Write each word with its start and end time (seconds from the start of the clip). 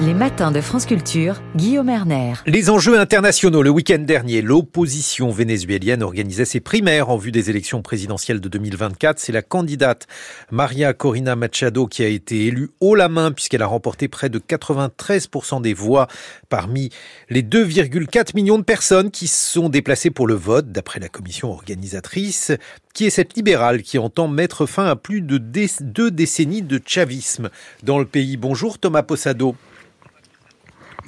Les 0.00 0.14
matins 0.14 0.52
de 0.52 0.60
France 0.60 0.86
Culture, 0.86 1.42
Guillaume 1.56 1.88
Erner. 1.88 2.34
Les 2.46 2.70
enjeux 2.70 3.00
internationaux. 3.00 3.62
Le 3.62 3.70
week-end 3.70 3.98
dernier, 3.98 4.42
l'opposition 4.42 5.32
vénézuélienne 5.32 6.04
organisait 6.04 6.44
ses 6.44 6.60
primaires 6.60 7.10
en 7.10 7.16
vue 7.16 7.32
des 7.32 7.50
élections 7.50 7.82
présidentielles 7.82 8.40
de 8.40 8.48
2024. 8.48 9.18
C'est 9.18 9.32
la 9.32 9.42
candidate 9.42 10.06
Maria 10.52 10.94
Corina 10.94 11.34
Machado 11.34 11.88
qui 11.88 12.04
a 12.04 12.06
été 12.06 12.46
élue 12.46 12.70
haut 12.78 12.94
la 12.94 13.08
main 13.08 13.32
puisqu'elle 13.32 13.62
a 13.62 13.66
remporté 13.66 14.06
près 14.06 14.28
de 14.28 14.38
93% 14.38 15.62
des 15.62 15.74
voix 15.74 16.06
parmi 16.48 16.90
les 17.28 17.42
2,4 17.42 18.36
millions 18.36 18.58
de 18.58 18.62
personnes 18.62 19.10
qui 19.10 19.26
sont 19.26 19.68
déplacées 19.68 20.10
pour 20.10 20.28
le 20.28 20.34
vote, 20.34 20.70
d'après 20.70 21.00
la 21.00 21.08
commission 21.08 21.50
organisatrice, 21.50 22.52
qui 22.94 23.06
est 23.06 23.10
cette 23.10 23.34
libérale 23.34 23.82
qui 23.82 23.98
entend 23.98 24.28
mettre 24.28 24.64
fin 24.64 24.86
à 24.86 24.94
plus 24.94 25.22
de 25.22 25.38
deux 25.38 26.12
décennies 26.12 26.62
de 26.62 26.80
chavisme 26.86 27.50
dans 27.82 27.98
le 27.98 28.04
pays. 28.04 28.36
Bonjour 28.36 28.78
Thomas 28.78 29.02
Posado. 29.02 29.56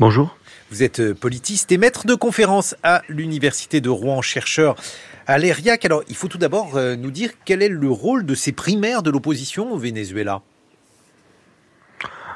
Bonjour. 0.00 0.34
Vous 0.70 0.82
êtes 0.82 1.00
euh, 1.00 1.14
politiste 1.14 1.70
et 1.72 1.76
maître 1.76 2.06
de 2.06 2.14
conférence 2.14 2.74
à 2.82 3.02
l'Université 3.10 3.82
de 3.82 3.90
Rouen, 3.90 4.22
chercheur 4.22 4.74
à 5.26 5.36
l'ERIAC. 5.36 5.84
Alors, 5.84 6.02
il 6.08 6.16
faut 6.16 6.26
tout 6.26 6.38
d'abord 6.38 6.78
euh, 6.78 6.96
nous 6.96 7.10
dire 7.10 7.32
quel 7.44 7.60
est 7.60 7.68
le 7.68 7.90
rôle 7.90 8.24
de 8.24 8.34
ces 8.34 8.52
primaires 8.52 9.02
de 9.02 9.10
l'opposition 9.10 9.70
au 9.70 9.76
Venezuela. 9.76 10.40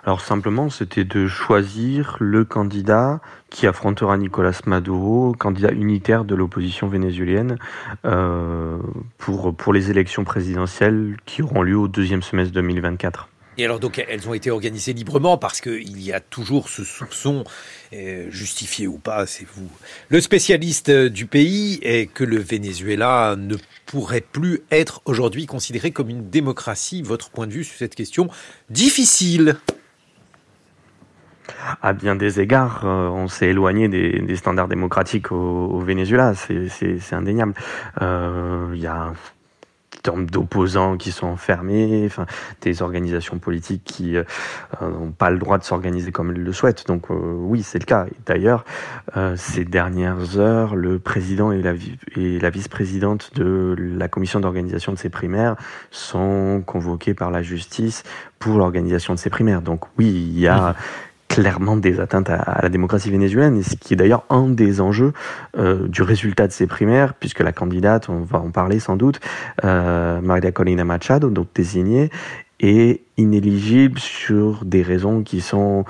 Alors 0.04 0.20
simplement, 0.20 0.68
c'était 0.68 1.04
de 1.04 1.26
choisir 1.26 2.18
le 2.20 2.44
candidat 2.44 3.22
qui 3.48 3.66
affrontera 3.66 4.18
Nicolas 4.18 4.60
Maduro, 4.66 5.32
candidat 5.32 5.72
unitaire 5.72 6.26
de 6.26 6.34
l'opposition 6.34 6.86
vénézuélienne, 6.88 7.56
euh, 8.04 8.76
pour, 9.16 9.56
pour 9.56 9.72
les 9.72 9.90
élections 9.90 10.24
présidentielles 10.24 11.16
qui 11.24 11.40
auront 11.40 11.62
lieu 11.62 11.78
au 11.78 11.88
deuxième 11.88 12.20
semestre 12.20 12.52
2024. 12.52 13.30
Et 13.58 13.64
alors 13.64 13.80
donc 13.80 14.04
elles 14.08 14.28
ont 14.28 14.34
été 14.34 14.50
organisées 14.50 14.92
librement 14.92 15.38
parce 15.38 15.60
qu'il 15.60 16.00
y 16.02 16.12
a 16.12 16.20
toujours 16.20 16.68
ce 16.68 16.84
soupçon, 16.84 17.44
euh, 17.92 18.26
justifié 18.30 18.86
ou 18.86 18.98
pas, 18.98 19.26
c'est 19.26 19.46
vous 19.54 19.68
le 20.08 20.20
spécialiste 20.20 20.90
du 20.90 21.26
pays, 21.26 21.78
et 21.82 22.06
que 22.06 22.24
le 22.24 22.38
Venezuela 22.38 23.36
ne 23.38 23.56
pourrait 23.86 24.20
plus 24.20 24.62
être 24.70 25.02
aujourd'hui 25.04 25.46
considéré 25.46 25.90
comme 25.90 26.10
une 26.10 26.30
démocratie. 26.30 27.02
Votre 27.02 27.30
point 27.30 27.46
de 27.46 27.52
vue 27.52 27.64
sur 27.64 27.76
cette 27.76 27.94
question 27.94 28.28
difficile 28.70 29.56
à 31.82 31.92
bien 31.92 32.16
des 32.16 32.40
égards, 32.40 32.84
euh, 32.84 33.08
on 33.08 33.28
s'est 33.28 33.48
éloigné 33.48 33.88
des, 33.88 34.36
standards 34.36 34.68
démocratiques 34.68 35.30
au, 35.30 35.78
Venezuela, 35.80 36.34
c'est 36.34 37.12
indéniable. 37.12 37.54
Euh, 38.00 38.72
il 38.74 38.80
y 38.80 38.86
a 38.86 39.12
termes 40.04 40.26
d'opposants 40.26 40.96
qui 40.96 41.10
sont 41.10 41.26
enfermés, 41.26 42.02
enfin, 42.06 42.26
des 42.60 42.82
organisations 42.82 43.38
politiques 43.38 43.82
qui 43.84 44.12
n'ont 44.12 44.22
euh, 44.82 45.10
pas 45.16 45.30
le 45.30 45.38
droit 45.38 45.58
de 45.58 45.64
s'organiser 45.64 46.12
comme 46.12 46.30
elles 46.30 46.42
le 46.42 46.52
souhaitent. 46.52 46.86
Donc 46.86 47.10
euh, 47.10 47.14
oui, 47.14 47.62
c'est 47.62 47.78
le 47.78 47.86
cas. 47.86 48.06
D'ailleurs, 48.26 48.64
euh, 49.16 49.34
ces 49.36 49.64
dernières 49.64 50.38
heures, 50.38 50.76
le 50.76 50.98
président 50.98 51.50
et 51.52 51.62
la 51.62 52.50
vice-présidente 52.50 53.34
de 53.34 53.74
la 53.78 54.08
commission 54.08 54.40
d'organisation 54.40 54.92
de 54.92 54.98
ces 54.98 55.08
primaires 55.08 55.56
sont 55.90 56.62
convoqués 56.64 57.14
par 57.14 57.30
la 57.30 57.42
justice 57.42 58.02
pour 58.38 58.58
l'organisation 58.58 59.14
de 59.14 59.18
ces 59.18 59.30
primaires. 59.30 59.62
Donc 59.62 59.86
oui, 59.98 60.08
il 60.08 60.38
y 60.38 60.46
a 60.46 60.76
clairement 61.34 61.76
des 61.76 62.00
atteintes 62.00 62.30
à, 62.30 62.60
la 62.62 62.68
démocratie 62.68 63.10
vénézuélienne, 63.10 63.62
ce 63.62 63.74
qui 63.76 63.94
est 63.94 63.96
d'ailleurs 63.96 64.24
un 64.30 64.48
des 64.48 64.80
enjeux 64.80 65.12
euh, 65.58 65.88
du 65.88 66.02
résultat 66.02 66.46
de 66.46 66.52
ces 66.52 66.66
primaires, 66.66 67.14
puisque 67.14 67.40
la 67.40 67.52
candidate, 67.52 68.08
on 68.08 68.20
va 68.20 68.38
en 68.38 68.50
parler 68.50 68.78
sans 68.78 68.96
doute, 68.96 69.20
euh, 69.64 70.20
Maria 70.20 70.52
Colina 70.52 70.84
Machado, 70.84 71.30
donc 71.30 71.48
désignée, 71.54 72.10
est 72.60 73.00
inéligible 73.16 73.98
sur 73.98 74.64
des 74.64 74.82
raisons 74.82 75.22
qui 75.22 75.40
sont 75.40 75.84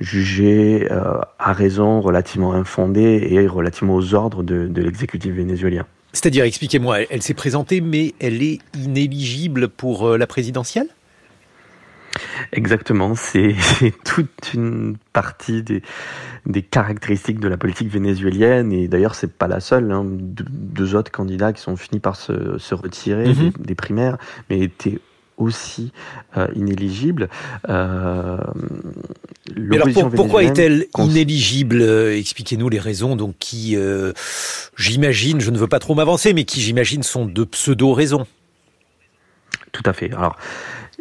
jugées 0.00 0.88
euh, 0.90 1.20
à 1.38 1.52
raison 1.52 2.00
relativement 2.00 2.52
infondées 2.52 3.28
et 3.30 3.46
relativement 3.46 3.94
aux 3.94 4.14
ordres 4.14 4.42
de, 4.42 4.66
de 4.66 4.82
l'exécutif 4.82 5.32
vénézuélien. 5.32 5.86
C'est-à-dire, 6.16 6.44
expliquez-moi, 6.44 7.00
elle 7.10 7.20
s'est 7.20 7.34
présentée, 7.34 7.82
mais 7.82 8.14
elle 8.20 8.42
est 8.42 8.60
inéligible 8.74 9.68
pour 9.68 10.06
euh, 10.08 10.16
la 10.16 10.26
présidentielle? 10.26 10.88
Exactement, 12.52 13.14
c'est 13.16 13.54
toute 14.04 14.54
une 14.54 14.96
partie 15.12 15.62
des, 15.62 15.82
des, 16.46 16.62
caractéristiques 16.62 17.40
de 17.40 17.48
la 17.48 17.56
politique 17.56 17.88
vénézuélienne 17.88 18.72
et 18.72 18.88
d'ailleurs 18.88 19.14
c'est 19.14 19.32
pas 19.32 19.48
la 19.48 19.60
seule. 19.60 19.90
Hein. 19.90 20.04
deux, 20.06 20.94
autres 20.94 21.10
candidats 21.10 21.52
qui 21.52 21.62
sont 21.62 21.76
finis 21.76 22.00
par 22.00 22.16
se, 22.16 22.58
se 22.58 22.74
retirer 22.74 23.28
mhm. 23.28 23.52
des, 23.58 23.74
primaires, 23.74 24.18
mais 24.50 24.60
étaient 24.60 25.00
aussi 25.36 25.92
euh, 26.36 26.46
inéligibles. 26.54 27.28
Euh, 27.68 28.38
mais 29.56 29.76
alors 29.76 30.10
pourquoi 30.10 30.42
est-elle 30.42 30.86
inéligible 30.98 31.82
Expliquez-nous 31.82 32.68
les 32.68 32.78
raisons 32.78 33.16
donc 33.16 33.34
qui, 33.38 33.76
euh, 33.76 34.12
j'imagine, 34.76 35.40
je 35.40 35.50
ne 35.50 35.58
veux 35.58 35.68
pas 35.68 35.78
trop 35.78 35.94
m'avancer, 35.94 36.32
mais 36.32 36.44
qui 36.44 36.60
j'imagine 36.60 37.02
sont 37.02 37.26
de 37.26 37.44
pseudo-raisons. 37.44 38.26
Tout 39.72 39.82
à 39.84 39.92
fait. 39.92 40.12
Alors, 40.12 40.36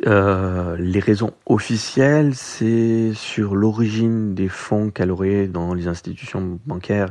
euh, 0.06 0.76
les 0.78 1.00
raisons 1.00 1.32
officielles, 1.46 2.36
c'est 2.36 3.14
sur 3.14 3.56
l'origine 3.56 4.36
des 4.36 4.50
fonds 4.50 4.92
qu'elle 4.92 5.12
aurait 5.12 5.48
dans 5.48 5.74
les 5.74 5.88
institutions 5.88 6.60
bancaires 6.66 7.10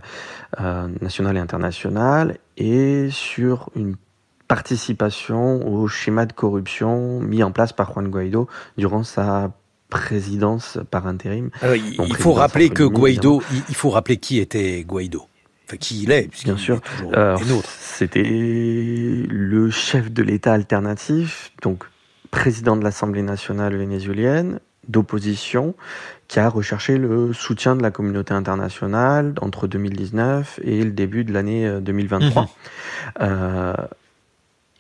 euh, 0.61 0.89
nationales 1.01 1.37
et 1.37 1.41
internationales 1.41 2.39
et 2.57 3.09
sur 3.11 3.71
une 3.75 3.97
participation 4.49 5.67
au 5.67 5.89
schéma 5.89 6.27
de 6.27 6.33
corruption 6.33 7.21
mis 7.21 7.43
en 7.43 7.51
place 7.51 7.73
par 7.73 7.93
Juan 7.93 8.09
Guaido 8.09 8.49
durant 8.77 9.03
sa 9.03 9.53
présidence 9.89 10.79
par 10.91 11.07
intérim. 11.07 11.51
il, 11.63 12.17
faut 12.17 12.33
rappeler 12.33 12.69
que 12.69 12.83
Guaido, 12.83 13.43
il, 13.69 13.75
faut 13.75 13.91
rappeler 13.91 14.19
qui 14.19 14.41
était 14.41 14.83
Guaido. 14.83 15.27
Enfin, 15.67 15.77
qui 15.79 16.03
il 16.03 16.11
est, 16.11 16.29
bien 16.45 16.57
sûr. 16.57 16.81
C'était 17.81 18.23
le 18.23 19.71
chef 19.71 20.13
de 20.13 20.23
l'État 20.23 20.53
alternatif, 20.53 21.53
donc 21.63 21.85
président 22.31 22.77
de 22.77 22.85
l'Assemblée 22.85 23.23
nationale 23.23 23.77
vénézuélienne 23.77 24.61
d'opposition 24.89 25.75
qui 26.29 26.41
a 26.41 26.49
recherché 26.49 26.99
le 26.99 27.33
soutien 27.33 27.77
de 27.77 27.83
la 27.83 27.91
communauté 27.91 28.35
internationale 28.35 29.35
entre 29.41 29.67
2019 29.67 30.61
et 30.65 30.83
le 30.83 30.91
début 30.91 31.25
de 31.25 31.33
l'année 31.33 31.81
2023. 31.81 32.43
Euh, 32.43 32.45
mhm. 32.45 32.49
euh, 33.21 33.75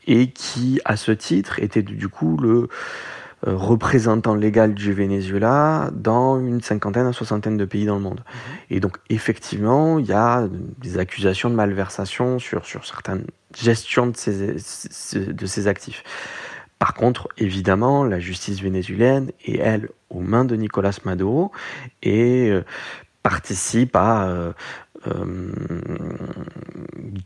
et 0.06 0.30
qui, 0.30 0.80
à 0.84 0.96
ce 0.96 1.12
titre, 1.12 1.58
était 1.60 1.82
du 1.82 2.08
coup 2.08 2.36
le 2.36 2.48
euh, 2.50 2.68
représentant 3.46 4.34
légal 4.34 4.74
du 4.74 4.92
Venezuela 4.92 5.90
dans 5.92 6.40
une 6.40 6.60
cinquantaine 6.62 7.06
à 7.06 7.12
soixantaine 7.12 7.56
de 7.56 7.64
pays 7.64 7.86
dans 7.86 7.96
le 7.96 8.00
monde. 8.00 8.20
Mhm. 8.20 8.56
Et 8.70 8.80
donc, 8.80 8.96
effectivement, 9.10 9.98
il 9.98 10.06
y 10.06 10.12
a 10.12 10.48
des 10.78 10.98
accusations 10.98 11.50
de 11.50 11.54
malversation 11.54 12.38
sur, 12.38 12.64
sur 12.64 12.86
certaines 12.86 13.26
gestions 13.54 14.06
de 14.06 14.16
ces, 14.16 14.56
de 15.16 15.46
ces 15.46 15.68
actifs. 15.68 16.02
Par 16.78 16.94
contre, 16.94 17.28
évidemment, 17.38 18.04
la 18.04 18.20
justice 18.20 18.60
vénézuélienne 18.60 19.30
est, 19.44 19.58
elle, 19.58 19.88
aux 20.10 20.20
mains 20.20 20.44
de 20.44 20.56
Nicolas 20.56 20.98
Maduro 21.04 21.52
et 22.02 22.50
euh, 22.50 22.62
participe 23.22 23.96
à 23.96 24.26
euh, 24.26 24.34
euh, 24.34 24.52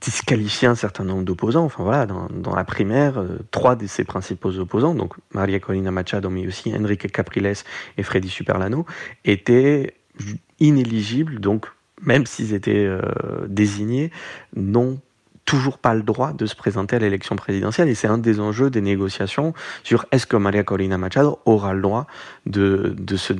disqualifier 0.00 0.69
un 0.69 0.75
certain 0.75 1.05
nombre 1.05 1.25
d'opposants. 1.25 1.65
Enfin 1.65 1.83
voilà, 1.83 2.06
dans, 2.06 2.55
la 2.55 2.65
primaire, 2.65 3.22
trois 3.50 3.77
de 3.77 3.87
ses 3.87 4.05
principaux 4.05 4.59
opposants, 4.59 4.94
donc 4.94 5.15
Maria 5.33 5.61
Corina 5.61 5.91
Machado, 5.91 6.31
mais 6.31 6.47
aussi 6.47 6.75
Enrique 6.75 7.11
Capriles 7.11 7.53
et 7.97 8.03
Freddy 8.03 8.28
Superlano, 8.28 8.87
étaient 9.25 9.94
inéligibles, 10.61 11.41
donc 11.41 11.67
même 12.03 12.27
s'ils 12.27 12.55
étaient 12.55 12.88
désignés, 13.49 14.11
non 14.56 15.00
toujours 15.49 15.78
pas 15.78 15.94
le 15.94 16.03
droit 16.03 16.34
de 16.34 16.44
se 16.44 16.55
présenter 16.55 16.97
à 16.97 16.99
l'élection 16.99 17.34
présidentielle 17.34 17.88
et 17.88 17.94
c'est 17.94 18.06
un 18.06 18.19
des 18.19 18.38
enjeux 18.38 18.69
des 18.69 18.83
négociations 18.83 19.55
sur 19.83 20.05
est-ce 20.12 20.27
que 20.27 20.37
Maria 20.37 20.62
Corina 20.62 20.99
Machado 20.99 21.38
aura 21.47 21.72
le 21.72 21.81
droit 21.81 22.06
de 22.44 22.94
se 23.17 23.32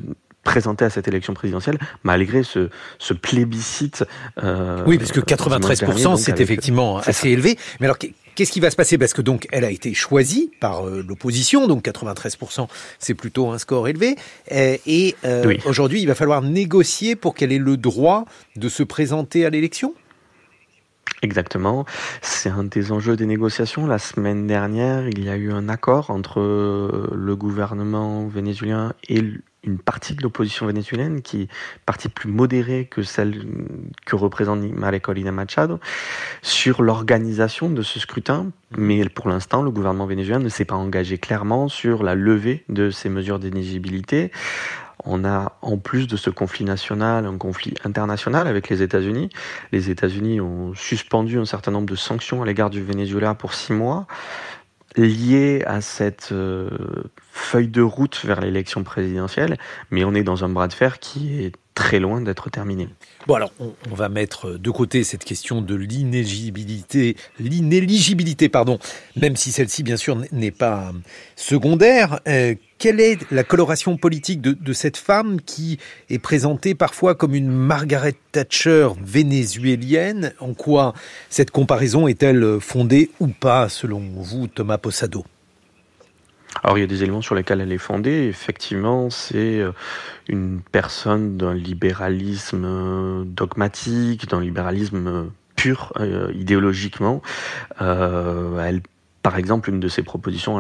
présenter 0.49 0.87
à 0.87 0.91
cette 0.91 1.07
élection 1.09 1.35
présidentielle 1.35 1.79
malgré 2.05 2.43
ce, 2.43 2.71
ce 2.99 3.13
plébiscite. 3.13 4.05
Euh, 4.43 4.83
oui, 4.87 4.97
parce 4.97 5.13
que 5.13 5.21
93%, 5.21 6.17
c'est 6.17 6.41
effectivement 6.41 6.99
assez 6.99 7.29
élevé. 7.29 7.59
Mais 7.81 7.87
alors, 7.87 7.99
qu'est-ce 7.99 8.51
qui 8.51 8.61
va 8.61 8.71
se 8.71 8.77
passer? 8.77 8.97
Parce 8.97 9.13
que 9.13 9.21
donc, 9.21 9.47
elle 9.53 9.65
a 9.65 9.71
été 9.71 9.93
choisie 9.93 10.51
par 10.59 10.87
euh, 10.87 11.05
l'opposition, 11.07 11.67
donc 11.67 11.85
93%, 11.85 12.67
c'est 12.99 13.15
plutôt 13.15 13.51
un 13.51 13.59
score 13.59 13.89
élevé. 13.89 14.17
Et, 14.51 15.17
euh, 15.25 15.55
aujourd'hui, 15.67 16.01
il 16.01 16.07
va 16.07 16.15
falloir 16.15 16.41
négocier 16.41 17.15
pour 17.15 17.35
qu'elle 17.35 17.53
ait 17.53 17.59
le 17.59 17.77
droit 17.77 18.25
de 18.57 18.71
se 18.71 18.83
présenter 18.83 19.45
à 19.45 19.51
l'élection? 19.51 19.93
Exactement. 21.23 21.85
C'est 22.23 22.49
un 22.49 22.65
des 22.65 22.93
enjeux 22.93 23.17
des 23.17 23.27
négociations. 23.27 23.87
La 23.87 23.99
semaine 23.99 24.47
dernière, 24.47 25.09
il 25.09 25.25
y 25.25 25.29
a 25.29 25.37
eu 25.37 25.51
un 25.51 25.69
accord 25.69 26.11
entre 26.11 26.41
euh, 26.41 27.11
le 27.13 27.37
gouvernement 27.37 28.27
vénézuélien 28.27 28.93
et 29.09 29.23
une 29.65 29.79
partie 29.79 30.15
de 30.15 30.23
l'opposition 30.23 30.67
vénézuélienne, 30.67 31.23
qui 31.23 31.43
est 31.43 31.49
partie 31.85 32.09
plus 32.09 32.31
modérée 32.31 32.87
que 32.87 33.03
celle 33.03 33.47
que 34.07 34.17
représente 34.17 34.61
María 34.73 35.01
Machado, 35.33 35.81
sur 36.43 36.83
l'organisation 36.83 37.71
de 37.71 37.83
ce 37.83 38.01
scrutin. 38.01 38.53
Mais 38.77 39.09
pour 39.09 39.29
l'instant, 39.29 39.63
le 39.63 39.71
gouvernement 39.71 40.07
vénézuélien 40.07 40.41
ne 40.41 40.49
s'est 40.49 40.65
pas 40.65 40.77
engagé 40.77 41.19
clairement 41.19 41.69
sur 41.69 42.03
la 42.03 42.15
levée 42.15 42.65
de 42.69 42.91
ces 42.91 43.09
mesures 43.09 43.39
d'éligibilité 43.39 44.31
on 45.05 45.25
a 45.25 45.57
en 45.63 45.79
plus 45.79 46.07
de 46.07 46.17
ce 46.17 46.31
conflit 46.31 46.65
national 46.65 47.27
un 47.27 47.39
conflit 47.39 47.75
international 47.85 48.47
avec 48.47 48.69
les 48.69 48.83
États-Unis. 48.83 49.31
Les 49.73 49.91
États-Unis 49.91 50.41
ont 50.41 50.75
suspendu 50.75 51.39
un 51.39 51.45
certain 51.45 51.71
nombre 51.71 51.89
de 51.89 51.95
sanctions 51.95 52.43
à 52.43 52.47
l'égard 52.47 52.71
du 52.71 52.83
Venezuela 52.83 53.35
pour 53.35 53.55
six 53.55 53.73
mois 53.73 54.07
liées 54.97 55.63
à 55.67 55.81
cette 55.81 56.31
euh, 56.33 56.71
feuille 57.31 57.69
de 57.69 57.83
route 57.83 58.25
vers 58.25 58.41
l'élection 58.41 58.85
présidentielle, 58.85 59.59
mais 59.91 60.05
on 60.05 60.15
est 60.15 60.23
dans 60.23 60.45
un 60.45 60.49
bras 60.49 60.69
de 60.69 60.73
fer 60.73 60.99
qui 60.99 61.45
est 61.45 61.53
très 61.79 62.01
loin 62.01 62.21
d'être 62.21 62.51
terminé. 62.51 62.89
Bon 63.29 63.35
alors, 63.35 63.53
on, 63.61 63.95
va 63.95 64.09
mettre 64.09 64.59
de 64.59 64.71
côté 64.73 65.05
cette 65.05 65.23
question 65.23 65.63
de 65.63 65.77
l'inéligibilité, 65.77 67.17
l'inéligibilité, 67.39 68.49
pardon, 68.49 68.81
même 69.15 69.37
si 69.37 69.53
celle-ci, 69.53 69.85
bien 69.85 69.97
sûr, 69.97 70.21
n'est 70.33 70.51
pas 70.51 70.91
secondaire. 71.37 72.19
Euh, 72.27 72.57
quelle 72.79 72.99
est 72.99 73.19
la 73.31 73.45
coloration 73.45 73.97
politique 73.97 74.41
de, 74.41 74.55
de, 74.55 74.73
cette 74.73 74.97
femme 74.97 75.41
qui 75.41 75.79
est 76.11 76.19
présentée 76.19 76.75
parfois 76.75 77.15
comme 77.15 77.37
une 77.37 77.49
Margaret 77.49 78.17
Thatcher 78.33 78.89
vénézuélienne? 79.01 80.33
En 80.41 80.55
quoi 80.55 80.95
cette 81.31 81.53
comparaison 81.53 82.09
est-elle 82.09 82.59
fondée 82.61 83.13
ou 83.21 83.29
pas, 83.29 83.69
selon 83.69 84.03
vous, 84.17 84.49
Thomas 84.49 84.79
Posado? 84.79 85.25
Alors 86.69 86.77
il 86.77 86.83
y 86.83 86.85
a 86.85 86.87
des 86.87 87.03
éléments 87.03 87.23
sur 87.23 87.35
lesquels 87.35 87.63
elle 87.63 87.73
est 87.73 87.79
fondée. 87.79 88.27
Effectivement, 88.29 89.09
c'est 89.09 89.59
euh, 89.59 89.73
une 90.29 90.61
personne 90.61 91.39
d'un 91.39 91.55
libéralisme 91.55 92.65
euh, 92.67 93.25
dogmatique, 93.25 94.29
d'un 94.29 94.43
libéralisme 94.43 95.07
euh, 95.07 95.25
pur 95.57 95.95
idéologiquement. 96.35 97.23
elle 97.81 98.83
par 99.29 99.37
exemple, 99.37 99.69
une 99.69 99.79
de 99.79 99.89
ses 99.89 100.03
propositions 100.03 100.59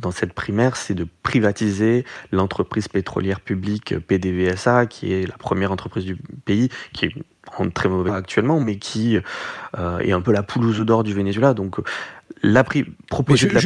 dans 0.00 0.10
cette 0.10 0.32
primaire, 0.32 0.74
c'est 0.74 0.94
de 0.94 1.06
privatiser 1.22 2.04
l'entreprise 2.32 2.88
pétrolière 2.88 3.38
publique 3.38 3.96
PDVSA, 3.96 4.86
qui 4.86 5.12
est 5.12 5.28
la 5.28 5.36
première 5.36 5.70
entreprise 5.70 6.04
du 6.04 6.16
pays, 6.44 6.70
qui 6.92 7.04
est 7.04 7.12
en 7.56 7.70
très 7.70 7.88
mauvais 7.88 8.10
actuellement, 8.10 8.58
mais 8.58 8.78
qui 8.78 9.14
est 9.14 10.12
un 10.12 10.20
peu 10.20 10.32
la 10.32 10.42
poule 10.42 10.66
aux 10.66 10.84
d'or 10.84 11.04
du 11.04 11.14
Venezuela. 11.14 11.54
Donc, 11.54 11.78
la 12.42 12.64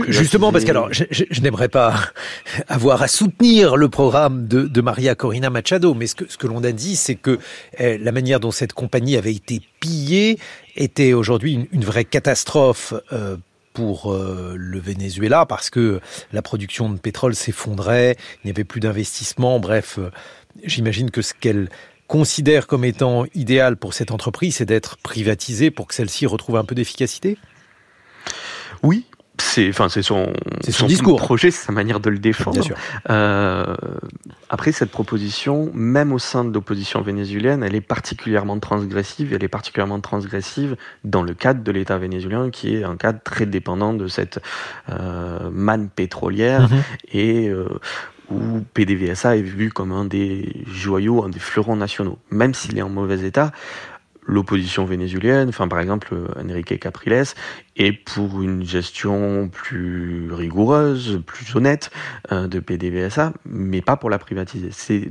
Justement, 0.09 0.53
parce 0.53 0.65
que 0.65 0.71
alors, 0.71 0.89
je, 0.93 1.41
n'aimerais 1.41 1.71
pas 1.71 1.95
avoir 2.69 3.01
à 3.01 3.09
soutenir 3.09 3.77
le 3.77 3.89
programme 3.89 4.47
de, 4.47 4.81
Maria 4.83 5.15
Corina 5.15 5.49
Machado, 5.49 5.95
mais 5.95 6.07
ce 6.07 6.15
que, 6.15 6.31
ce 6.31 6.37
que 6.37 6.47
l'on 6.47 6.63
a 6.65 6.73
dit, 6.73 6.97
c'est 6.97 7.15
que 7.15 7.39
eh, 7.79 7.97
la 7.97 8.13
manière 8.13 8.41
dont 8.41 8.51
cette 8.51 8.75
compagnie 8.75 9.17
avait 9.17 9.33
été 9.33 9.63
pillée 9.81 10.39
était 10.77 11.15
aujourd'hui 11.15 11.69
une, 11.73 11.85
vraie 11.85 12.05
catastrophe. 12.05 12.93
Euh, 13.13 13.37
pour 13.79 14.13
euh, 14.13 14.57
le 14.59 14.81
Venezuela 14.81 15.47
parce 15.47 15.71
que 15.71 16.01
la 16.33 16.43
production 16.43 16.91
de 16.91 16.99
pétrole 16.99 17.37
s'effondrait, 17.37 18.17
il 18.43 18.49
n'y 18.49 18.51
avait 18.51 18.65
plus 18.65 18.81
d'investissement, 18.81 19.61
bref, 19.61 20.01
euh, 20.01 20.11
j'imagine 20.65 21.13
que 21.13 21.23
ce 21.23 21.33
qu'elle 21.33 21.69
considère 22.09 22.67
comme 22.67 22.85
étant 22.85 23.25
idéal 23.37 23.77
pour 23.77 23.95
cette 23.95 24.11
entreprise, 24.11 24.57
c'est 24.57 24.65
d'être 24.65 24.97
privatisée 24.97 25.71
pour 25.71 25.87
que 25.87 25.95
celle-ci 25.95 26.27
retrouve 26.27 26.57
un 26.57 26.65
peu 26.65 26.75
d'efficacité. 26.75 27.39
Oui, 28.83 29.07
c'est 29.41 29.69
enfin 29.69 29.89
c'est 29.89 30.03
son, 30.03 30.33
son, 30.69 30.87
discours 30.87 31.19
projet 31.19 31.51
c'est 31.51 31.67
sa 31.67 31.73
manière 31.73 32.01
de 32.01 32.11
le 32.11 32.19
défendre 32.19 32.63
euh, 33.11 33.75
après 34.49 34.73
cette 34.73 34.91
proposition 34.91 35.71
même 35.75 36.13
au 36.13 36.19
sein 36.19 36.45
de 36.45 36.53
l'opposition 36.53 37.01
vénézuélienne 37.03 37.63
elle 37.63 37.75
est 37.75 37.81
particulièrement 37.81 38.59
transgressive 38.59 39.33
elle 39.33 39.45
est 39.45 39.49
particulièrement 39.49 40.01
transgressive 40.01 40.77
dans 41.05 41.23
le 41.23 41.35
cadre 41.35 41.63
de 41.63 41.73
l'état 41.73 41.99
vénézuélien 41.99 42.51
qui 42.51 42.75
est 42.75 42.85
un 42.85 42.97
cadre 42.97 43.21
très 43.23 43.47
dépendant 43.47 43.95
de 43.95 44.09
cette 44.09 44.41
euh, 44.91 45.51
manne 45.51 45.89
pétrolière 45.89 46.69
mhm. 46.69 46.83
et 47.13 47.49
euh, 47.49 47.69
où 48.31 48.61
PDVSA 48.75 49.37
est 49.37 49.43
vu 49.43 49.71
comme 49.71 49.93
un 49.93 50.05
des 50.05 50.65
joyaux, 50.67 51.25
un 51.25 51.31
des 51.31 51.39
fleurons 51.39 51.77
nationaux. 51.77 52.19
Même 52.31 52.55
s'il 52.55 52.77
est 52.79 52.83
en 52.83 52.91
mauvais 52.91 53.27
état, 53.27 53.53
l'opposition 54.29 54.85
vénézuélienne, 54.85 55.49
enfin 55.49 55.67
par 55.67 55.81
exemple 55.81 56.15
Enrique 56.37 56.79
Capriles, 56.79 57.25
est 57.77 57.93
pour 57.93 58.43
une 58.43 58.63
gestion 58.63 59.49
plus 59.49 60.31
rigoureuse, 60.33 61.23
plus 61.27 61.57
honnête 61.57 61.91
euh, 62.31 62.47
de 62.47 62.61
PDVSA, 62.61 63.33
mais 63.47 63.81
pas 63.81 63.97
pour 63.97 64.11
la 64.11 64.19
privatiser. 64.19 64.69
C'est 64.71 65.11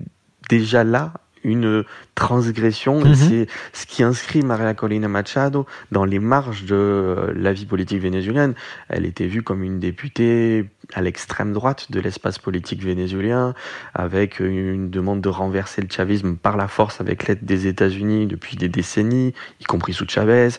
déjà 0.50 0.84
là 0.84 1.14
une 1.44 1.84
transgression. 2.16 3.00
Mhm. 3.00 3.16
C'est 3.16 3.48
ce 3.74 3.86
qui 3.86 4.04
inscrit 4.04 4.42
Maria 4.42 4.74
Colina 4.74 5.08
Machado 5.08 5.66
dans 5.92 6.06
les 6.06 6.20
marges 6.20 6.66
de 6.66 6.76
euh, 6.76 7.34
la 7.36 7.54
vie 7.54 7.66
politique 7.66 8.02
vénézuélienne. 8.02 8.54
Elle 8.90 9.06
était 9.06 9.28
vue 9.28 9.44
comme 9.44 9.64
une 9.64 9.80
députée 9.80 10.66
à 10.94 11.02
l'extrême 11.02 11.54
droite 11.54 11.92
de 11.92 12.00
l'espace 12.00 12.40
politique 12.40 12.82
vénézuélien, 12.82 13.54
avec 13.94 14.40
une 14.40 14.90
demande 14.90 15.22
de 15.22 15.30
renverser 15.30 15.82
le 15.82 15.90
chavisme 15.92 16.36
par 16.38 16.56
la 16.56 16.68
force 16.68 17.02
avec 17.02 17.28
l'aide 17.28 17.44
des 17.44 17.68
États-Unis 17.68 18.26
depuis 18.26 18.56
des 18.56 18.70
décennies, 18.70 19.34
y 19.60 19.64
compris 19.66 19.94
sous 19.94 20.08
Chavez. 20.08 20.50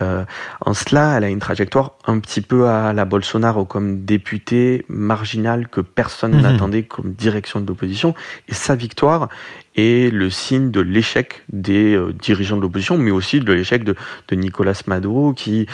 Euh, 0.00 0.24
en 0.62 0.74
cela, 0.74 1.16
elle 1.16 1.24
a 1.24 1.28
une 1.28 1.38
trajectoire 1.38 1.98
un 2.06 2.18
petit 2.18 2.40
peu 2.40 2.66
à 2.66 2.92
la 2.92 3.04
Bolsonaro, 3.04 3.64
comme 3.64 4.04
députée 4.04 4.84
marginale 4.88 5.68
que 5.68 5.80
personne 5.80 6.34
mhm. 6.34 6.42
n'attendait 6.42 6.84
comme 6.84 7.12
direction 7.12 7.60
de 7.60 7.66
l'opposition. 7.66 8.14
Et 8.48 8.54
sa 8.54 8.74
victoire 8.74 9.28
est 9.76 10.12
le 10.12 10.30
signe 10.30 10.70
de 10.70 10.80
l'échec 10.80 11.44
des 11.52 11.94
euh, 11.94 12.12
dirigeants 12.12 12.56
de 12.56 12.62
l'opposition, 12.62 12.96
mais 12.98 13.10
aussi 13.10 13.40
de 13.40 13.52
l'échec 13.52 13.84
de, 13.84 13.94
Nicolas 14.32 14.80
Maduro, 14.86 15.32
qui, 15.32 15.66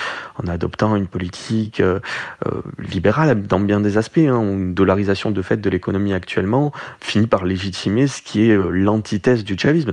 en 0.43 0.47
adoptant 0.47 0.97
une 0.97 1.06
politique 1.06 1.81
euh, 1.81 2.00
euh 2.47 2.62
libérale 2.79 3.43
dans 3.47 3.61
bien 3.61 3.81
des 3.81 3.97
aspects, 3.99 4.19
hein, 4.19 4.41
une 4.41 4.75
dollarisation 4.75 5.31
de 5.31 5.43
fait 5.43 5.58
de 5.58 5.70
l'économie 5.70 6.12
actuellement, 6.12 6.73
finit 7.00 7.26
par 7.26 7.44
légitimer 7.44 8.06
ce 8.06 8.23
qui 8.23 8.50
est 8.50 8.56
l'antithèse 8.70 9.44
du 9.44 9.56
chavisme. 9.58 9.93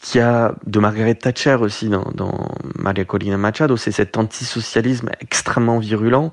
Qu'il 0.00 0.20
y 0.20 0.24
a 0.24 0.54
de 0.66 0.78
Margaret 0.78 1.14
Thatcher 1.14 1.56
aussi 1.56 1.88
dans, 1.88 2.10
dans 2.14 2.48
Maria 2.76 3.04
Corina 3.04 3.36
Machado, 3.36 3.76
c'est 3.76 3.90
cet 3.90 4.16
antisocialisme 4.16 5.10
extrêmement 5.20 5.78
virulent 5.78 6.30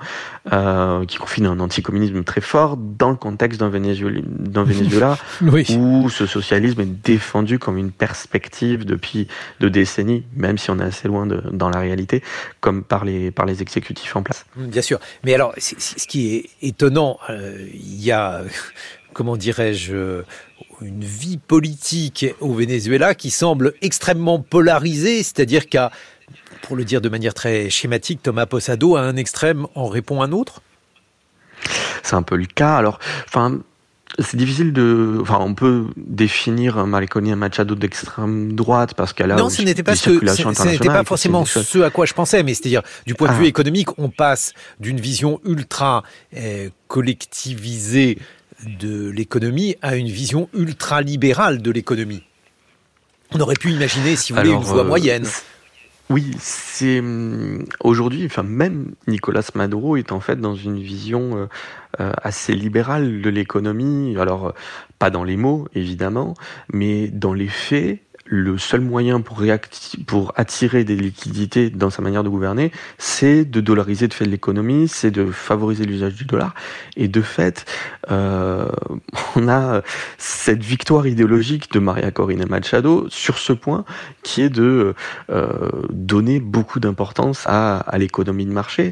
euh, 0.53 1.05
qui 1.05 1.17
confine 1.17 1.47
un 1.47 1.59
anticommunisme 1.59 2.23
très 2.23 2.41
fort 2.41 2.77
dans 2.77 3.09
le 3.09 3.15
contexte 3.15 3.59
d'un 3.59 3.69
Venezuela, 3.75 4.21
Venezuela 4.63 5.17
où 5.41 6.09
ce 6.09 6.25
socialisme 6.25 6.81
est 6.81 7.03
défendu 7.03 7.59
comme 7.59 7.77
une 7.77 7.91
perspective 7.91 8.85
depuis 8.85 9.27
de 9.59 9.69
décennies, 9.69 10.23
même 10.35 10.57
si 10.57 10.69
on 10.69 10.79
est 10.79 10.83
assez 10.83 11.07
loin 11.07 11.25
de, 11.25 11.41
dans 11.51 11.69
la 11.69 11.79
réalité, 11.79 12.21
comme 12.59 12.83
par 12.83 13.05
les, 13.05 13.31
par 13.31 13.45
les 13.45 13.61
exécutifs 13.61 14.15
en 14.15 14.23
place. 14.23 14.45
Bien 14.55 14.81
sûr. 14.81 14.99
Mais 15.23 15.33
alors, 15.33 15.53
ce 15.57 16.07
qui 16.07 16.35
est 16.35 16.49
étonnant, 16.61 17.17
euh, 17.29 17.67
il 17.73 18.03
y 18.03 18.11
a 18.11 18.43
comment 19.15 19.37
dirais-je, 19.37 20.23
une 20.81 21.03
vie 21.03 21.37
politique 21.37 22.25
au 22.39 22.53
Venezuela 22.53 23.15
qui 23.15 23.31
semble 23.31 23.73
extrêmement 23.81 24.39
polarisée, 24.39 25.23
c'est-à-dire 25.23 25.67
qu'à, 25.67 25.91
pour 26.61 26.75
le 26.75 26.83
dire 26.83 27.01
de 27.01 27.09
manière 27.09 27.33
très 27.33 27.69
schématique, 27.69 28.21
Thomas 28.23 28.45
Posado, 28.45 28.95
à 28.95 29.01
un 29.01 29.15
extrême 29.15 29.67
en 29.75 29.87
répond 29.87 30.21
un 30.21 30.31
autre? 30.31 30.61
C'est 32.03 32.15
un 32.15 32.21
peu 32.21 32.35
le 32.35 32.45
cas. 32.45 32.75
Alors, 32.75 32.99
enfin, 33.27 33.59
c'est 34.19 34.37
difficile 34.37 34.71
de. 34.71 35.17
Enfin, 35.21 35.39
on 35.41 35.53
peut 35.53 35.87
définir 35.97 36.85
Mariconia 36.85 37.35
Machado 37.35 37.75
d'extrême 37.75 38.53
droite 38.53 38.93
parce 38.93 39.13
qu'elle 39.13 39.31
a. 39.31 39.35
Non, 39.35 39.49
ce 39.49 39.61
n'était 39.61 39.83
pas, 39.83 39.95
ce, 39.95 40.19
ce 40.19 40.67
n'était 40.67 40.87
pas 40.87 41.03
forcément 41.03 41.45
ce 41.45 41.81
à 41.81 41.89
quoi 41.89 42.05
je 42.05 42.13
pensais, 42.13 42.43
mais 42.43 42.53
c'est-à-dire, 42.53 42.81
du 43.05 43.15
point 43.15 43.29
de 43.29 43.33
vue 43.33 43.45
ah. 43.45 43.49
économique, 43.49 43.97
on 43.97 44.09
passe 44.09 44.53
d'une 44.79 44.99
vision 44.99 45.41
ultra 45.45 46.03
eh, 46.35 46.69
collectivisée 46.87 48.19
de 48.79 49.09
l'économie 49.09 49.75
à 49.81 49.95
une 49.95 50.07
vision 50.07 50.49
ultra-libérale 50.53 51.61
de 51.61 51.71
l'économie. 51.71 52.23
On 53.31 53.39
aurait 53.39 53.55
pu 53.55 53.71
imaginer, 53.71 54.15
si 54.15 54.33
vous 54.33 54.39
voulez, 54.39 54.51
une 54.51 54.59
voie 54.59 54.83
euh, 54.83 54.87
moyenne. 54.87 55.25
Oui, 56.09 56.35
c'est 56.39 56.99
hum, 56.99 57.65
aujourd'hui, 57.79 58.25
enfin 58.25 58.43
même 58.43 58.93
Nicolas 59.07 59.41
Maduro 59.55 59.97
est 59.97 60.11
en 60.11 60.19
fait 60.19 60.39
dans 60.39 60.55
une 60.55 60.79
vision 60.79 61.35
euh, 61.35 61.45
euh, 61.99 62.11
assez 62.21 62.53
libérale 62.53 63.21
de 63.21 63.29
l'économie. 63.29 64.15
Alors 64.19 64.53
pas 64.99 65.09
dans 65.09 65.23
les 65.23 65.35
mots 65.35 65.67
évidemment, 65.73 66.35
mais 66.71 67.07
dans 67.07 67.33
les 67.33 67.47
faits, 67.47 68.01
le 68.25 68.57
seul 68.57 68.81
moyen 68.81 69.21
pour, 69.21 69.43
pour 70.07 70.33
attirer 70.35 70.83
des 70.83 70.95
liquidités 70.95 71.69
dans 71.69 71.91
sa 71.91 72.01
manière 72.01 72.23
de 72.23 72.29
gouverner, 72.29 72.71
c'est 72.97 73.45
de 73.45 73.61
dollariser 73.61 74.07
de 74.07 74.13
fait 74.13 74.25
l'économie, 74.25 74.87
c'est 74.87 75.11
de 75.11 75.25
favoriser 75.27 75.85
l'usage 75.85 76.15
du 76.15 76.25
dollar. 76.25 76.55
Et 76.97 77.07
de 77.07 77.21
fait, 77.21 77.65
euh, 78.09 78.67
on 79.35 79.47
a 79.47 79.83
cette 80.17 80.63
victoire 80.63 81.05
idéologique 81.05 81.71
de 81.71 81.79
Maria 81.79 82.09
Corina 82.09 82.45
Machado 82.45 83.05
sur 83.09 83.37
ce 83.37 83.53
point, 83.53 83.85
qui 84.23 84.41
est 84.41 84.49
de 84.49 84.95
euh, 85.29 85.69
donner 85.91 86.39
beaucoup 86.39 86.79
d'importance 86.79 87.43
à, 87.45 87.77
à 87.77 87.97
l'économie 87.99 88.45
de 88.45 88.51
marché 88.51 88.91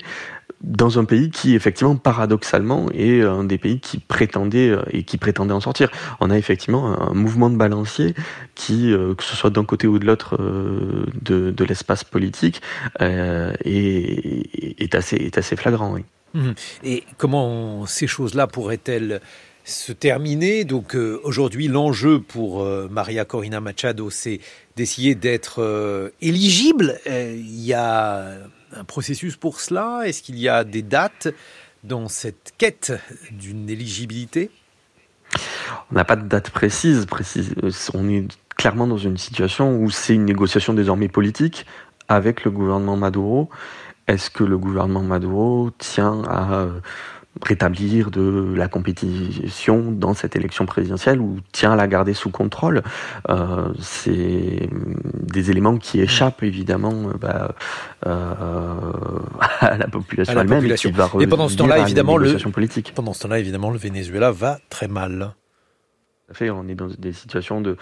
dans 0.64 0.98
un 0.98 1.04
pays 1.04 1.30
qui, 1.30 1.56
effectivement, 1.56 1.98
paradoxalement, 1.98 2.88
est 2.94 3.22
un 3.22 3.44
des 3.44 3.58
pays 3.58 3.82
qui 3.82 4.00
prétendait 4.00 4.70
euh, 4.70 4.82
et 4.92 5.04
qui 5.04 5.18
prétendait 5.18 5.54
en 5.54 5.60
sortir. 5.60 5.92
On 6.22 6.30
a 6.30 6.38
effectivement 6.38 7.00
un 7.02 7.14
mouvement 7.14 7.50
de 7.50 7.58
balancier 7.58 8.16
qui, 8.56 8.94
euh, 8.94 9.14
que 9.14 9.24
ce 9.24 9.36
soit 9.36 9.50
d'un 9.50 9.66
côté 9.66 9.88
ou 9.88 10.00
de 10.00 10.06
l'autre 10.06 10.38
euh, 10.40 11.06
de, 11.22 11.66
l'espace 11.66 12.06
politique, 12.06 12.62
est, 13.00 14.96
assez, 14.96 15.56
flagrant. 15.56 15.98
Mmh. 16.34 16.52
Et 16.84 17.04
comment 17.18 17.86
ces 17.86 18.08
choses-là 18.08 18.48
pourraient-elles 18.48 19.22
se 19.66 19.92
terminer? 19.92 20.64
Donc 20.64 20.96
aujourd'hui, 21.24 21.68
l'enjeu 21.68 22.22
pour 22.22 22.66
Maria 22.90 23.26
Corina 23.26 23.60
Machado, 23.62 24.10
c'est 24.10 24.40
d'essayer 24.76 25.16
d'être 25.16 26.12
éligible. 26.22 27.00
Il 27.06 27.64
y 27.64 27.74
a 27.74 28.38
un 28.76 28.84
processus 28.84 29.36
pour 29.36 29.60
cela? 29.60 30.02
Est-ce 30.06 30.22
qu'il 30.22 30.38
y 30.40 30.50
a 30.50 30.64
des 30.64 30.82
dates 30.82 31.28
dans 31.84 32.08
cette 32.08 32.54
quête 32.58 32.94
d'une 33.32 33.70
éligibilité? 33.70 34.52
On 35.92 35.96
n'a 35.96 36.06
pas 36.06 36.16
de 36.16 36.28
date 36.28 36.50
précise, 36.50 37.06
précise. 37.06 37.54
On 37.94 38.08
est 38.10 38.28
clairement 38.56 38.88
dans 38.88 38.98
une 38.98 39.18
situation 39.18 39.78
où 39.78 39.90
c'est 39.90 40.14
une 40.14 40.26
négociation 40.26 40.74
désormais 40.74 41.08
politique 41.08 41.66
avec 42.08 42.44
le 42.44 42.52
gouvernement 42.52 42.98
Maduro. 42.98 43.50
Est-ce 44.08 44.30
que 44.30 44.44
le 44.44 44.58
gouvernement 44.58 45.02
Maduro 45.02 45.72
tient 45.78 46.24
à 46.26 46.68
rétablir 47.42 48.12
de 48.12 48.54
la 48.56 48.68
compétition 48.68 49.92
dans 49.92 50.14
cette 50.14 50.36
élection 50.36 50.66
présidentielle 50.66 51.20
ou 51.20 51.38
tient 51.52 51.74
à 51.74 51.76
la 51.76 51.88
garder 51.88 52.14
sous 52.14 52.30
contrôle. 52.30 52.84
Euh, 53.30 53.74
c'est 53.80 54.70
des 55.14 55.52
éléments 55.52 55.78
qui 55.78 56.00
échappent 56.00 56.44
évidemment 56.44 57.10
euh, 57.10 57.14
bah, 57.20 57.56
euh, 58.06 58.76
à 59.60 59.78
la 59.78 59.88
population 59.88 60.40
elle-même. 60.40 60.66
Et 61.20 61.28
pendant 61.28 61.50
ce 61.50 61.58
temps-là, 61.58 61.80
évidemment, 61.80 62.18
le 62.18 62.38
politique. 62.52 62.94
pendant 62.94 63.14
ce 63.14 63.24
temps-là, 63.24 63.40
évidemment, 63.40 63.72
le 63.72 63.78
Venezuela 63.78 64.32
va 64.32 64.60
très 64.70 64.88
mal. 64.88 65.34
Fait, 66.32 66.50
on 66.50 66.68
est 66.68 66.76
dans 66.76 66.88
des 66.88 67.14
situations 67.14 67.62
de 67.62 67.78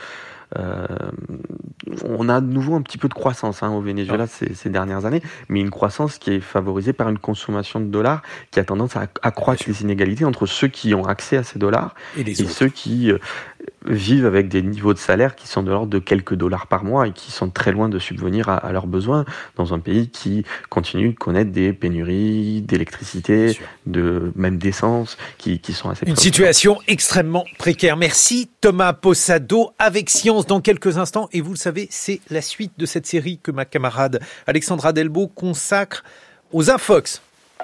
on 0.56 2.30
a 2.30 2.42
de 2.42 2.52
nouveau 2.52 2.76
un 2.76 2.82
petit 2.82 2.98
peu 2.98 3.08
de 3.08 3.14
croissance 3.14 3.64
hein, 3.64 3.72
au 3.72 3.82
Venezuela 3.82 4.28
ces, 4.28 4.54
ces, 4.54 4.70
dernières 4.70 5.06
années, 5.06 5.22
mais 5.50 5.60
une 5.60 5.70
croissance 5.70 6.18
qui 6.18 6.32
est 6.32 6.40
favorisée 6.40 6.94
par 6.94 7.10
une 7.10 7.18
consommation 7.18 7.80
de 7.80 7.86
dollars 7.86 8.22
qui 8.52 8.60
a 8.60 8.64
tendance 8.64 8.96
à 8.96 9.08
accroître 9.22 9.64
les 9.68 9.82
inégalités 9.82 10.26
entre 10.26 10.46
ceux 10.46 10.68
qui 10.68 10.94
ont 10.94 11.06
accès 11.06 11.38
à 11.38 11.44
ces 11.44 11.60
dollars 11.60 11.96
et, 12.18 12.36
ceux 12.36 12.70
qui 12.70 13.12
euh, 13.12 13.18
vivent 13.86 14.26
avec 14.26 14.48
des 14.48 14.62
niveaux 14.62 14.94
de 14.94 15.00
salaire 15.00 15.36
qui 15.36 15.48
sont 15.48 15.64
de 15.64 15.72
l'ordre 15.72 15.88
de 15.88 16.00
quelques 16.00 16.36
dollars 16.36 16.68
par 16.68 16.84
mois 16.84 17.08
et 17.08 17.12
qui 17.12 17.32
sont 17.32 17.50
très 17.50 17.72
loin 17.72 17.90
de 17.90 18.00
subvenir 18.00 18.50
à, 18.50 18.72
leurs 18.72 18.88
besoins 18.88 19.26
dans 19.56 19.74
un 19.74 19.80
pays 19.80 20.10
qui 20.10 20.44
continue 20.70 21.10
de 21.10 21.18
connaître 21.18 21.52
des 21.52 21.74
pénuries 21.74 22.62
d'électricité, 22.62 23.58
de 23.86 24.32
même 24.36 24.58
d'essence, 24.58 25.18
qui, 25.38 25.60
qui, 25.60 25.74
sont 25.74 25.90
assez 25.90 26.06
une 26.08 26.16
situation 26.16 26.78
extrêmement 26.88 27.46
précaire. 27.58 27.98
Merci 27.98 28.50
Thomas 28.62 28.94
Possado 28.94 29.72
avec 29.80 30.10
Science 30.10 30.46
dans 30.46 30.62
quelques 30.62 30.98
instants 30.98 31.28
et 31.32 31.42
vous 31.42 31.52
le 31.52 31.58
savez, 31.58 31.88
c'est 31.90 32.22
la 32.30 32.42
suite 32.42 32.74
de 32.78 32.86
cette 32.86 33.08
série 33.08 33.40
que 33.42 33.52
ma 33.52 33.66
camarade 33.66 34.22
Alexandra 34.48 34.94
Delbo 34.94 35.28
consacre 35.28 36.04
aux 36.52 36.70
Infox. 36.70 37.22